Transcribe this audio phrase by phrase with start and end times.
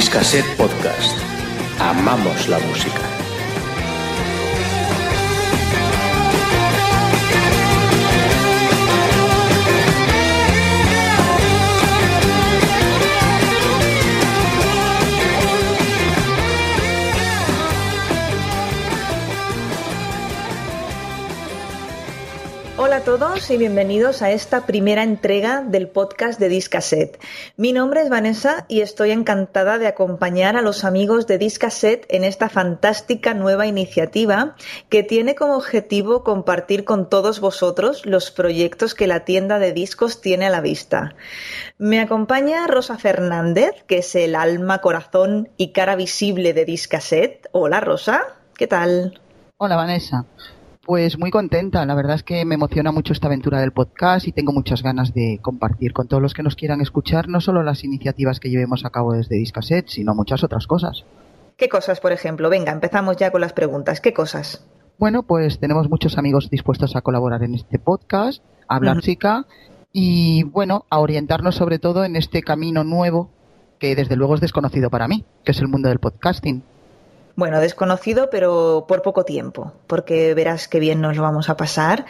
[0.00, 1.14] Discaset Podcast.
[1.78, 3.19] Amamos la música.
[22.90, 27.20] Hola a todos y bienvenidos a esta primera entrega del podcast de Discaset.
[27.56, 32.24] Mi nombre es Vanessa y estoy encantada de acompañar a los amigos de Discaset en
[32.24, 34.56] esta fantástica nueva iniciativa
[34.88, 40.20] que tiene como objetivo compartir con todos vosotros los proyectos que la tienda de discos
[40.20, 41.14] tiene a la vista.
[41.78, 47.48] Me acompaña Rosa Fernández, que es el alma, corazón y cara visible de Discaset.
[47.52, 48.24] Hola Rosa,
[48.56, 49.20] ¿qué tal?
[49.58, 50.26] Hola Vanessa.
[50.90, 54.32] Pues muy contenta, la verdad es que me emociona mucho esta aventura del podcast y
[54.32, 57.84] tengo muchas ganas de compartir con todos los que nos quieran escuchar no solo las
[57.84, 61.04] iniciativas que llevemos a cabo desde Discaset, sino muchas otras cosas.
[61.56, 62.50] ¿Qué cosas, por ejemplo?
[62.50, 64.00] Venga, empezamos ya con las preguntas.
[64.00, 64.66] ¿Qué cosas?
[64.98, 69.02] Bueno, pues tenemos muchos amigos dispuestos a colaborar en este podcast, a hablar Ujú.
[69.02, 69.46] chica
[69.92, 73.30] y bueno, a orientarnos sobre todo en este camino nuevo
[73.78, 76.64] que desde luego es desconocido para mí, que es el mundo del podcasting.
[77.40, 82.04] Bueno, desconocido, pero por poco tiempo, porque verás qué bien nos lo vamos a pasar.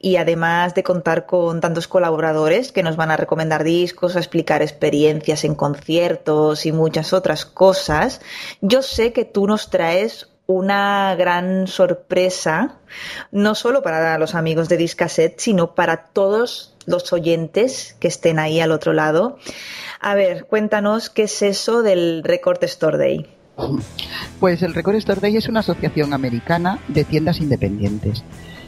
[0.00, 4.62] Y además de contar con tantos colaboradores que nos van a recomendar discos, a explicar
[4.62, 8.20] experiencias en conciertos y muchas otras cosas,
[8.60, 12.76] yo sé que tú nos traes una gran sorpresa,
[13.32, 18.60] no solo para los amigos de Discaset, sino para todos los oyentes que estén ahí
[18.60, 19.36] al otro lado.
[19.98, 23.35] A ver, cuéntanos qué es eso del Record Store Day.
[24.40, 28.22] Pues el Record Store Day es una asociación americana de tiendas independientes.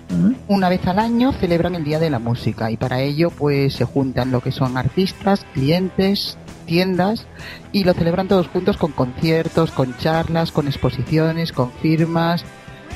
[0.09, 0.33] ¿Mm?
[0.49, 3.85] Una vez al año celebran el Día de la Música y para ello pues se
[3.85, 7.27] juntan lo que son artistas, clientes, tiendas
[7.73, 12.45] y lo celebran todos juntos con conciertos, con charlas, con exposiciones, con firmas,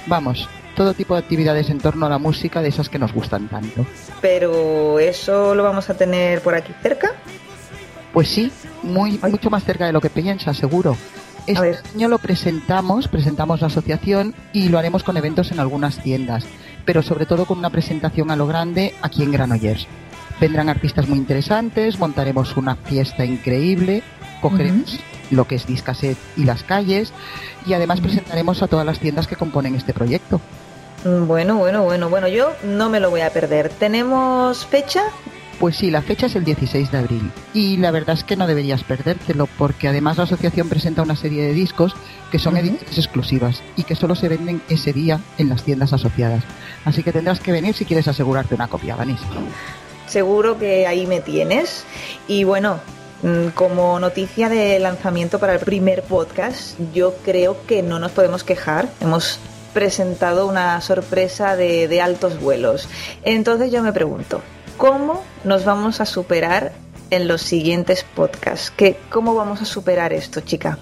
[0.07, 3.49] vamos, todo tipo de actividades en torno a la música de esas que nos gustan
[3.49, 3.85] tanto.
[4.23, 7.13] Pero eso lo vamos a tener por aquí cerca.
[8.15, 8.51] Pues sí,
[8.83, 10.97] muy mucho más cerca de lo que piensa, seguro.
[11.47, 16.45] Este año lo presentamos, presentamos la asociación y lo haremos con eventos en algunas tiendas,
[16.85, 19.87] pero sobre todo con una presentación a lo grande aquí en Granollers.
[20.41, 24.03] Vendrán artistas muy interesantes, montaremos una fiesta increíble,
[24.41, 27.13] cogeremos lo que es Discaset y las calles
[27.67, 30.41] y además presentaremos a todas las tiendas que componen este proyecto.
[31.05, 33.69] Mm, Bueno, bueno, bueno, bueno, yo no me lo voy a perder.
[33.69, 35.03] ¿Tenemos fecha?
[35.63, 38.49] Pues sí, la fecha es el 16 de abril y la verdad es que no
[38.49, 41.95] deberías perdértelo porque además la asociación presenta una serie de discos
[42.33, 46.43] que son ediciones exclusivas y que solo se venden ese día en las tiendas asociadas.
[46.85, 49.23] Así que tendrás que venir si quieres asegurarte una copia, Vanessa.
[50.09, 51.85] Seguro que ahí me tienes.
[52.27, 52.81] Y bueno,
[53.23, 58.43] mm, como noticia de lanzamiento para el primer podcast, yo creo que no nos podemos
[58.43, 58.89] quejar.
[59.01, 59.39] Hemos
[59.73, 62.89] presentado una sorpresa de, de altos vuelos.
[63.23, 64.43] Entonces yo me pregunto,
[64.77, 66.73] ¿cómo nos vamos a superar
[67.11, 68.71] en los siguientes podcasts?
[68.71, 70.79] ¿Qué, ¿Cómo vamos a superar esto, chica?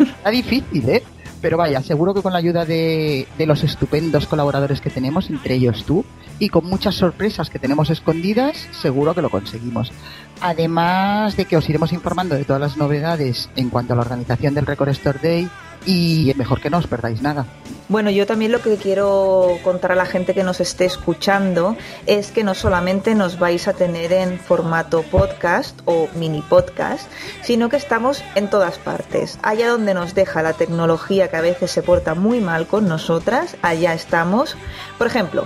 [0.00, 1.02] Está difícil, ¿eh?
[1.40, 5.56] Pero vaya, seguro que con la ayuda de, de los estupendos colaboradores que tenemos, entre
[5.56, 6.04] ellos tú,
[6.38, 9.92] y con muchas sorpresas que tenemos escondidas, seguro que lo conseguimos.
[10.40, 14.54] Además de que os iremos informando de todas las novedades en cuanto a la organización
[14.54, 15.50] del Record Store Day
[15.86, 17.46] y es mejor que no os perdáis nada.
[17.88, 22.30] Bueno, yo también lo que quiero contar a la gente que nos esté escuchando es
[22.30, 27.10] que no solamente nos vais a tener en formato podcast o mini podcast,
[27.42, 29.38] sino que estamos en todas partes.
[29.42, 33.56] Allá donde nos deja la tecnología que a veces se porta muy mal con nosotras,
[33.60, 34.56] allá estamos.
[34.96, 35.44] Por ejemplo,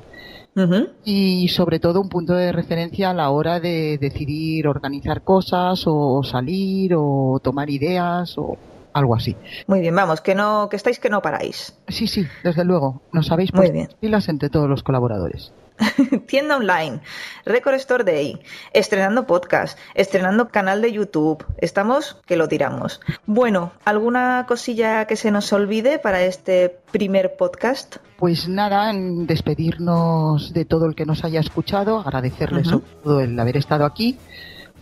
[1.04, 6.22] Y sobre todo un punto de referencia a la hora de decidir organizar cosas o
[6.22, 8.56] salir o tomar ideas o
[8.94, 9.36] algo así.
[9.66, 11.76] Muy bien, vamos, que no, que estáis que no paráis.
[11.88, 13.02] Sí, sí, desde luego.
[13.12, 15.52] Nos habéis puesto pilas entre todos los colaboradores.
[16.28, 17.00] Tienda online,
[17.44, 18.40] Record Store Day,
[18.72, 21.44] estrenando podcast, estrenando canal de YouTube.
[21.58, 23.00] Estamos que lo tiramos.
[23.26, 27.96] Bueno, ¿alguna cosilla que se nos olvide para este primer podcast?
[28.18, 32.68] Pues nada, despedirnos de todo el que nos haya escuchado, agradecerles
[33.02, 34.16] todo el haber estado aquí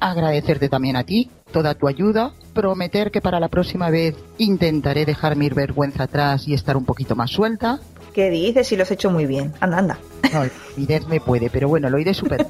[0.02, 5.36] agradecerte también a ti toda tu ayuda, prometer que para la próxima vez intentaré dejar
[5.36, 7.78] mi vergüenza atrás y estar un poquito más suelta.
[8.12, 8.66] ¿Qué dices?
[8.66, 9.52] Si lo has hecho muy bien.
[9.60, 9.98] Anda, anda.
[10.32, 12.46] No, me puede, pero bueno, lo iré súper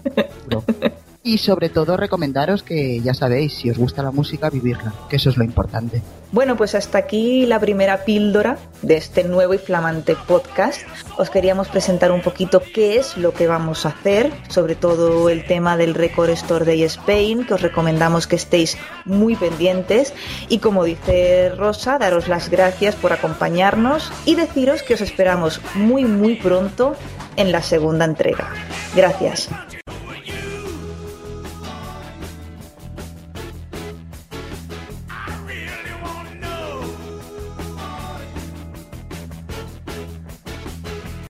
[1.25, 5.31] y sobre todo recomendaros que ya sabéis, si os gusta la música, vivirla, que eso
[5.31, 6.03] es lo importante.
[6.33, 10.81] Bueno, pues hasta aquí la primera píldora de este nuevo y flamante podcast.
[11.19, 15.47] Os queríamos presentar un poquito qué es lo que vamos a hacer, sobre todo el
[15.47, 20.15] tema del Record Store Day Spain, que os recomendamos que estéis muy pendientes.
[20.49, 26.05] Y como dice Rosa, daros las gracias por acompañarnos y deciros que os esperamos muy,
[26.05, 26.97] muy pronto
[27.37, 28.49] en la segunda entrega.
[28.97, 29.51] Gracias.